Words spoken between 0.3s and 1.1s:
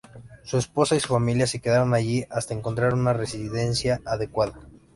Su esposa y su